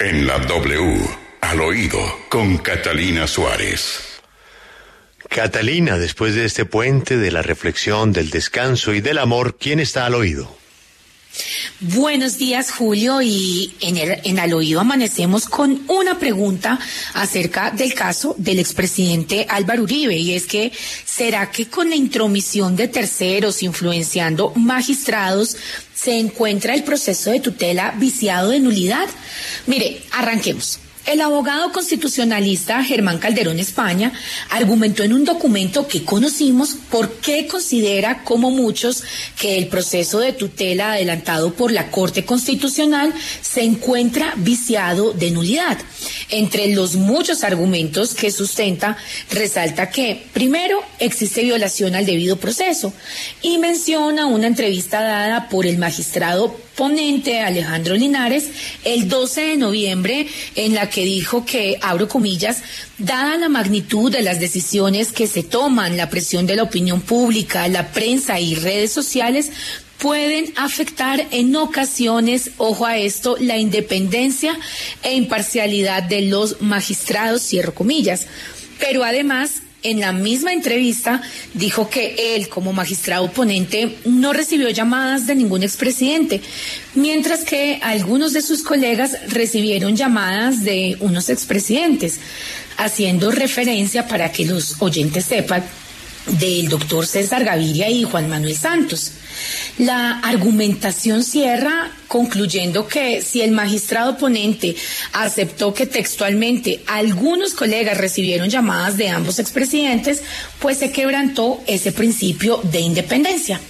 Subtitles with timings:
[0.00, 1.08] En la W,
[1.40, 4.20] al oído, con Catalina Suárez.
[5.28, 10.06] Catalina, después de este puente de la reflexión, del descanso y del amor, ¿quién está
[10.06, 10.52] al oído?
[11.80, 16.78] Buenos días, Julio, y en, el, en al oído amanecemos con una pregunta
[17.14, 20.72] acerca del caso del expresidente Álvaro Uribe, y es que,
[21.04, 25.56] ¿será que con la intromisión de terceros influenciando magistrados
[25.94, 29.08] se encuentra el proceso de tutela viciado de nulidad?
[29.66, 30.78] Mire, arranquemos.
[31.06, 34.10] El abogado constitucionalista Germán Calderón España
[34.48, 39.04] argumentó en un documento que conocimos por qué considera, como muchos,
[39.38, 45.76] que el proceso de tutela adelantado por la Corte Constitucional se encuentra viciado de nulidad.
[46.30, 48.96] Entre los muchos argumentos que sustenta,
[49.30, 52.94] resalta que, primero, existe violación al debido proceso
[53.42, 58.48] y menciona una entrevista dada por el magistrado ponente Alejandro Linares
[58.84, 62.62] el 12 de noviembre en la que dijo que, abro comillas,
[62.98, 67.68] dada la magnitud de las decisiones que se toman, la presión de la opinión pública,
[67.68, 69.50] la prensa y redes sociales,
[69.98, 74.58] pueden afectar en ocasiones, ojo a esto, la independencia
[75.02, 78.26] e imparcialidad de los magistrados, cierro comillas.
[78.78, 85.26] Pero además en la misma entrevista dijo que él, como magistrado ponente, no recibió llamadas
[85.26, 86.40] de ningún expresidente,
[86.94, 92.18] mientras que algunos de sus colegas recibieron llamadas de unos expresidentes,
[92.78, 95.62] haciendo referencia para que los oyentes sepan
[96.26, 99.12] del doctor César Gaviria y Juan Manuel Santos.
[99.78, 104.76] La argumentación cierra concluyendo que si el magistrado ponente
[105.12, 110.22] aceptó que textualmente algunos colegas recibieron llamadas de ambos expresidentes,
[110.60, 113.60] pues se quebrantó ese principio de independencia.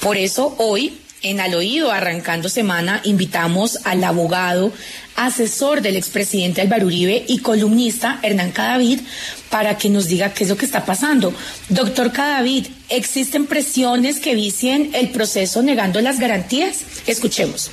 [0.00, 4.72] Por eso hoy en Al Oído, arrancando semana, invitamos al abogado,
[5.16, 9.00] asesor del expresidente Álvaro Uribe y columnista Hernán Cadavid
[9.50, 11.34] para que nos diga qué es lo que está pasando.
[11.68, 16.82] Doctor Cadavid, ¿existen presiones que vicien el proceso negando las garantías?
[17.08, 17.70] Escuchemos.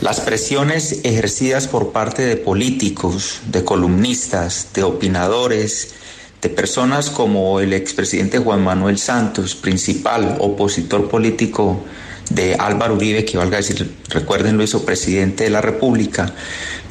[0.00, 5.94] Las presiones ejercidas por parte de políticos, de columnistas, de opinadores,
[6.40, 11.84] de personas como el expresidente Juan Manuel Santos, principal opositor político
[12.34, 16.32] de Álvaro Uribe, que valga decir, recuerden lo hizo presidente de la República,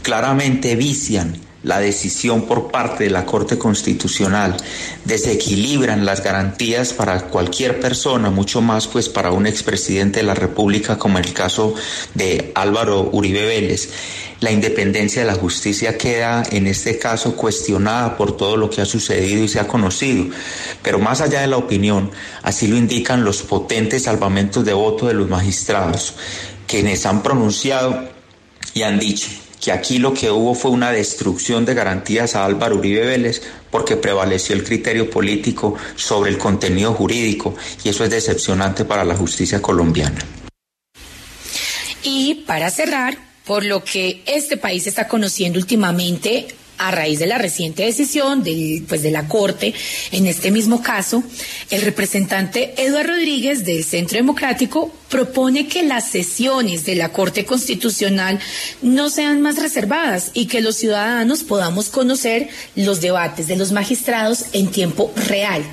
[0.02, 4.58] claramente vician la decisión por parte de la Corte Constitucional,
[5.06, 10.98] desequilibran las garantías para cualquier persona, mucho más pues para un expresidente de la República
[10.98, 11.76] como en el caso
[12.16, 13.90] de Álvaro Uribe Vélez.
[14.40, 18.86] La independencia de la justicia queda en este caso cuestionada por todo lo que ha
[18.86, 20.26] sucedido y se ha conocido.
[20.82, 22.10] Pero más allá de la opinión,
[22.42, 26.16] así lo indican los potentes salvamentos de voto de los magistrados,
[26.66, 28.10] quienes han pronunciado
[28.74, 29.30] y han dicho
[29.62, 33.96] que aquí lo que hubo fue una destrucción de garantías a Álvaro Uribe Vélez porque
[33.96, 39.62] prevaleció el criterio político sobre el contenido jurídico y eso es decepcionante para la justicia
[39.62, 40.20] colombiana.
[42.04, 47.38] Y para cerrar, por lo que este país está conociendo últimamente a raíz de la
[47.38, 48.44] reciente decisión
[48.88, 49.74] pues de la Corte,
[50.12, 51.24] en este mismo caso,
[51.70, 58.40] el representante Eduardo Rodríguez del Centro Democrático propone que las sesiones de la Corte Constitucional
[58.82, 64.46] no sean más reservadas y que los ciudadanos podamos conocer los debates de los magistrados
[64.54, 65.64] en tiempo real.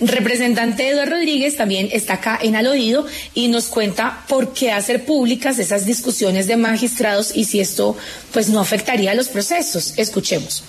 [0.00, 5.04] Representante Eduardo Rodríguez también está acá en al oído y nos cuenta por qué hacer
[5.04, 7.96] públicas esas discusiones de magistrados y si esto
[8.32, 9.94] pues no afectaría a los procesos.
[9.96, 10.62] Escuchemos.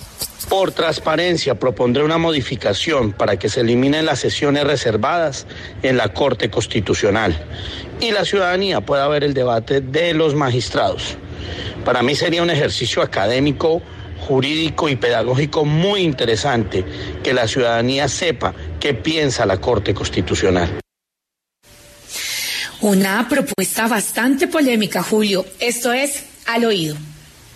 [0.48, 5.46] Por transparencia propondré una modificación para que se eliminen las sesiones reservadas
[5.84, 7.36] en la Corte Constitucional
[8.00, 11.16] y la ciudadanía pueda ver el debate de los magistrados.
[11.84, 13.80] Para mí sería un ejercicio académico
[14.30, 16.84] jurídico y pedagógico muy interesante
[17.20, 20.78] que la ciudadanía sepa qué piensa la Corte Constitucional.
[22.80, 25.44] Una propuesta bastante polémica, Julio.
[25.58, 26.96] Esto es al oído.